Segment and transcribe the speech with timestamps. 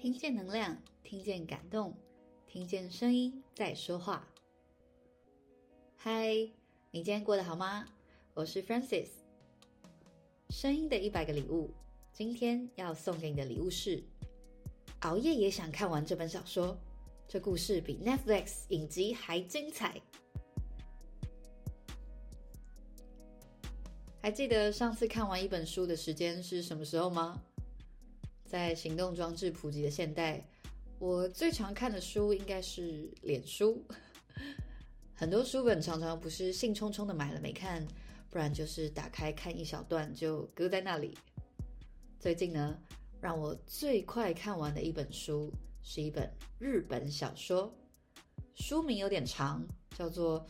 [0.00, 1.92] 听见能量，听见感动，
[2.46, 4.24] 听见声音在说话。
[5.96, 6.34] 嗨，
[6.92, 7.84] 你今天过得好吗？
[8.32, 9.08] 我是 Francis。
[10.50, 11.72] 声音的一百个礼物，
[12.12, 14.00] 今天要送给你的礼物是：
[15.00, 16.78] 熬夜也想看完这本小说，
[17.26, 20.00] 这故事比 Netflix 影集还精彩。
[24.22, 27.42] 还记得上次看完一本书的时间是什么时候吗？
[28.48, 30.42] 在行动装置普及的现代，
[30.98, 33.84] 我最常看的书应该是脸书。
[35.14, 37.86] 很多书本常常不是兴冲冲的买了没看，
[38.30, 41.16] 不然就是打开看一小段就搁在那里。
[42.18, 42.78] 最近呢，
[43.20, 45.52] 让我最快看完的一本书
[45.82, 47.70] 是一本日本小说，
[48.54, 49.62] 书名有点长，
[49.94, 50.40] 叫做《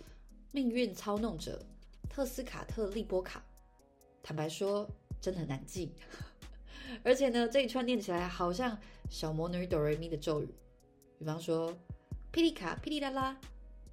[0.52, 1.66] 命运操弄者》，
[2.08, 3.44] 特斯卡特利波卡。
[4.22, 4.88] 坦白说，
[5.20, 5.92] 真的很难记。
[7.02, 8.78] 而且呢，这一串念起来好像
[9.08, 10.48] 小魔女哆瑞咪的咒语，
[11.18, 11.72] 比方说
[12.32, 13.38] “霹雳卡霹雳拉拉”，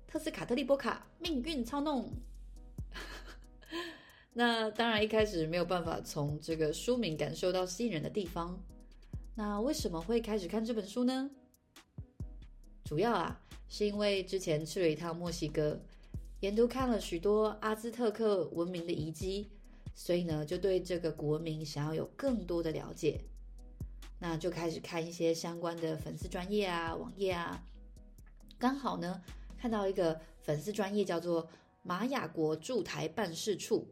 [0.07, 2.09] 特斯卡特利波卡命运操弄。
[4.33, 8.59] 那当然，一开始没有办法从这个书名感受到吸引人的地方。
[9.33, 11.29] 那为什么会开始看这本书呢？
[12.83, 15.81] 主要啊，是因为之前去了一趟墨西哥，
[16.41, 19.49] 沿途看了许多阿兹特克文明的遗迹。
[19.97, 23.21] 所以呢，就对这个古文明想要有更多的了解，
[24.19, 27.63] 那就开始看一些相关的粉丝专业啊、网页啊。
[28.59, 29.23] 刚好呢，
[29.57, 31.47] 看到一个粉丝专业叫做
[31.81, 33.87] 玛雅国驻台办事处，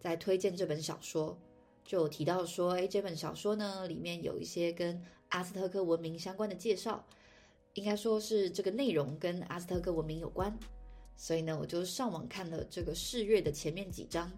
[0.00, 1.38] 在推荐这本小说，
[1.84, 7.04] 就提到说，哎，这本小说呢，里面有一些跟阿兹特克文明相关的介绍，
[7.74, 10.58] 应该说是这个内容跟阿兹特克文明有关。
[11.14, 14.32] 所以呢，我就上网看了这个试阅的前面几章。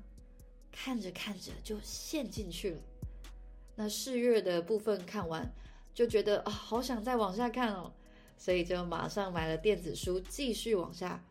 [0.76, 2.80] 看着看着就陷进去了，
[3.76, 5.48] 那试阅的部分看完，
[5.94, 7.94] 就觉得啊，好想再往下看哦，
[8.36, 11.24] 所以就马上买了电子书继续往下。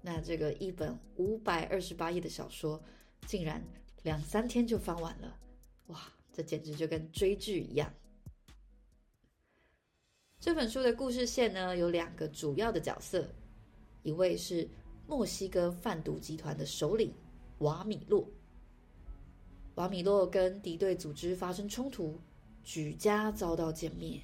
[0.00, 2.80] 那这个一本五百二十八页的小说，
[3.26, 3.60] 竟然
[4.04, 5.36] 两三天就翻完了，
[5.88, 6.00] 哇，
[6.32, 7.92] 这简直就跟追剧一样。
[10.38, 13.28] 这本书的故事线呢，有两个主要的角色，
[14.04, 14.68] 一位是
[15.08, 17.12] 墨西哥贩毒集团的首领。
[17.60, 18.28] 瓦米洛，
[19.76, 22.20] 瓦米洛跟敌对组织发生冲突，
[22.62, 24.20] 举家遭到歼灭。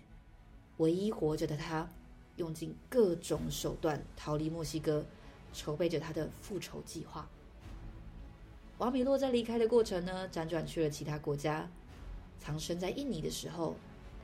[0.76, 1.88] 唯一活着的他，
[2.36, 5.06] 用尽各种手段逃离墨西哥，
[5.54, 7.26] 筹备着他的复仇计划。
[8.76, 11.70] 瓦米洛在离开的过程呢，辗转去了其他国家。
[12.38, 13.76] 藏身在印尼的时候，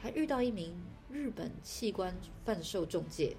[0.02, 0.74] 他遇到一名
[1.10, 2.14] 日本器官
[2.44, 3.34] 贩售中介，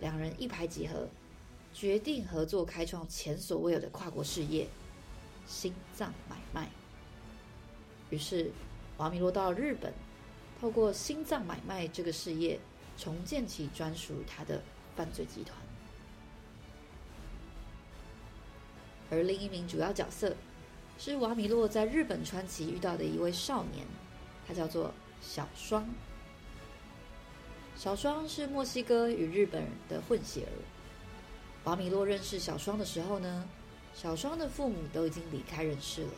[0.00, 1.08] 两人一拍即合，
[1.72, 4.66] 决定合作开创前所未有的跨国事业。
[5.52, 6.70] 心脏买卖。
[8.08, 8.50] 于是，
[8.96, 9.92] 瓦米洛到日本，
[10.58, 12.58] 透过心脏买卖这个事业，
[12.96, 14.62] 重建起专属他的
[14.96, 15.54] 犯罪集团。
[19.10, 20.34] 而另一名主要角色，
[20.98, 23.86] 是瓦米洛在日本川崎遇到的一位少年，
[24.48, 25.86] 他叫做小双。
[27.76, 30.56] 小双是墨西哥与日本人的混血儿。
[31.64, 33.48] 瓦米洛认识小双的时候呢，
[33.94, 36.12] 小双的父母都已经离开人世了。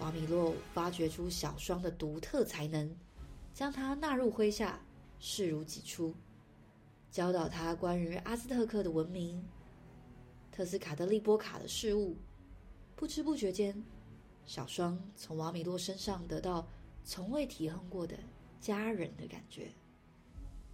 [0.00, 2.96] 瓦米洛发掘出小双的独特才能，
[3.54, 4.80] 将他纳入麾下，
[5.20, 6.14] 视如己出，
[7.10, 9.44] 教导他关于阿斯特克的文明、
[10.50, 12.16] 特斯卡特利波卡的事物。
[12.96, 13.80] 不知不觉间，
[14.44, 16.66] 小双从瓦米洛身上得到
[17.04, 18.18] 从未体验过的
[18.58, 19.72] 家人的感觉，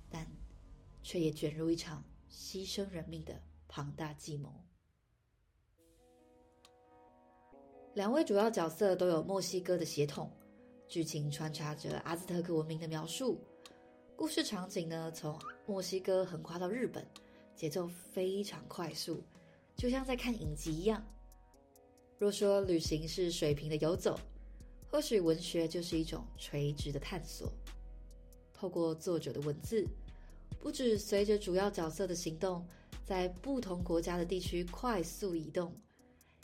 [0.08, 0.26] 但
[1.02, 4.54] 却也卷入一场牺牲人命的庞大计谋。
[7.98, 10.31] 两位主要角色都有墨西哥的血统，
[10.86, 13.41] 剧情穿插着阿兹特克文明的描述，
[14.14, 15.36] 故事场景呢，从
[15.66, 17.04] 墨西哥横跨到日本，
[17.56, 19.20] 节奏非常快速，
[19.75, 21.04] 就像在看影集一样。
[22.20, 24.16] 若说旅行是水平的游走，
[24.88, 27.53] 或许文学就是一种垂直的探索。
[28.54, 29.84] 透过作者的文字，
[30.60, 32.65] 不止随着主要角色的行动，
[33.04, 35.74] 在不同国家的地区快速移动。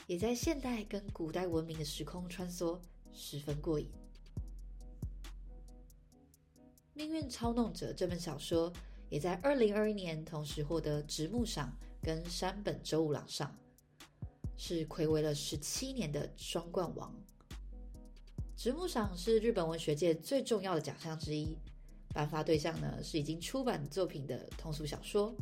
[0.06, 2.78] 也在现代跟古代文明的时空穿梭，
[3.10, 3.88] 十分过瘾。
[6.92, 8.70] 《命运操弄者》这本小说
[9.08, 11.72] 也在二零二一年同时获得直木赏
[12.02, 13.56] 跟山本周五郎赏，
[14.58, 17.12] 是睽违了十七年的双冠王。
[18.54, 21.56] 直木赏是日本文学界最重要的奖项之一，
[22.10, 25.34] 颁发对象呢是已经出版作品的通俗小说。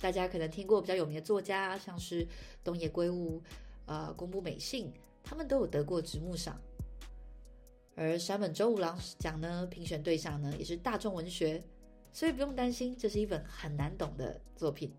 [0.00, 2.26] 大家可能听过比较有名的作家，像是
[2.64, 3.40] 东野圭吾。
[3.88, 4.92] 呃，宫部美幸
[5.24, 6.60] 他们都有得过直木赏，
[7.96, 11.64] 而山本周五郎奖呢，评选对象呢也是大众文学，
[12.12, 14.94] 所以不用担心这是一本很难懂的作品。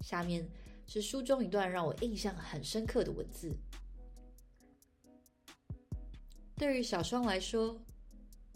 [0.00, 0.48] 下面
[0.86, 3.56] 是书中一段让我印象很深刻的文字。
[6.56, 7.80] 对于小双来说，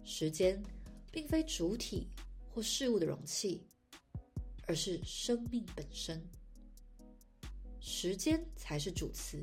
[0.03, 0.61] 时间
[1.13, 2.09] 并非主体
[2.53, 3.65] 或事物的容器，
[4.67, 6.21] 而是生命本身。
[7.85, 9.37] 时间才是主词，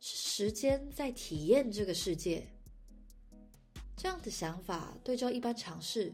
[0.00, 2.44] 是时间在体验这个世界。
[3.96, 6.12] 这样的想法对照一般常识，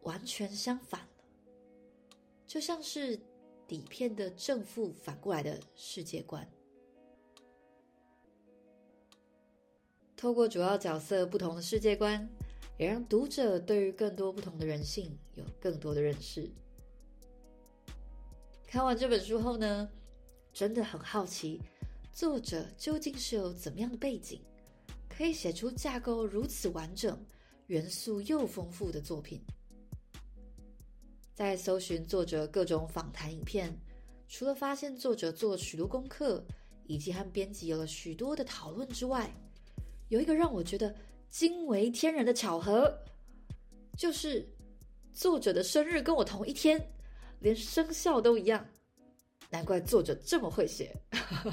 [0.00, 1.06] 完全相反，
[2.46, 3.20] 就像是。
[3.66, 6.46] 底片的正负反过来的世界观，
[10.14, 12.28] 透过主要角色不同的世界观，
[12.78, 16.46] 也让读者对于更多不同的人性有更多的认识。
[18.66, 19.90] 看完这本书后呢，
[20.54, 21.60] 真的很好奇，
[22.12, 24.40] 作者究竟是有怎么样的背景，
[25.08, 27.20] 可以写出架构如此完整、
[27.66, 29.42] 元素又丰富的作品。
[31.34, 33.76] 在搜寻作者各种访谈影片，
[34.28, 36.46] 除了发现作者做了许多功课，
[36.86, 39.28] 以及和编辑有了许多的讨论之外，
[40.08, 40.94] 有一个让我觉得
[41.30, 42.96] 惊为天人的巧合，
[43.98, 44.48] 就是
[45.12, 46.80] 作者的生日跟我同一天，
[47.40, 48.64] 连生肖都一样，
[49.54, 50.92] 难怪作者这么会写。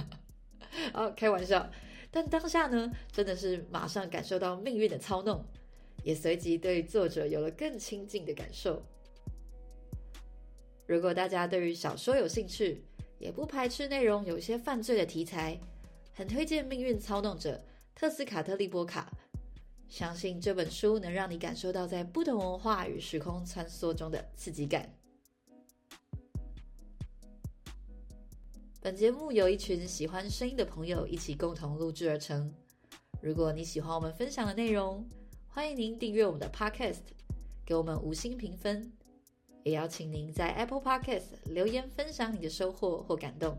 [0.92, 1.70] 啊，开玩笑，
[2.10, 5.46] 但当下呢，真的是马上感受到命运的操弄，
[6.04, 8.84] 也随即对作者有了更亲近的感受。
[10.88, 12.84] 如果大家对于小说有兴趣，
[13.20, 15.60] 也不排斥内容有些犯罪的题材，
[16.12, 17.64] 很推荐《命运操弄者》
[18.00, 19.12] 特斯卡特利波卡。
[19.88, 24.92] 相信这本书能让你感受到在不同文化与时空穿梭中的刺激感。
[28.84, 32.52] 本节目由一群喜欢声音的朋友一起共同录制而成。
[33.22, 35.08] 如果你喜欢我们分享的内容，
[35.48, 37.02] 欢迎您订阅我们的 Podcast，
[37.64, 38.92] 给我们五星评分。
[39.62, 43.56] 也邀请您在 Apple Podcast 留言分享你的收获或感动，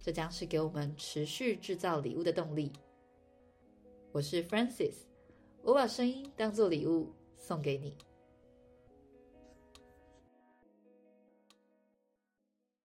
[0.00, 2.70] 这将是给我们持续制造礼物的动力。
[4.12, 4.94] 我是 Francis，
[5.64, 7.96] 我把声音当作礼物送给你。